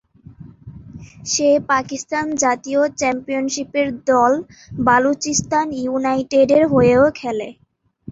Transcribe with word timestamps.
সে 1.25 1.49
পাকিস্তান 1.69 2.25
জাতীয় 2.43 2.81
চ্যাম্পিয়নশিপের 2.99 3.87
দল 4.09 4.31
বালুচিস্তান 4.79 5.67
ইউনাইটেডের 5.81 6.63
হয়েও 6.73 7.05
খেলে। 7.19 7.47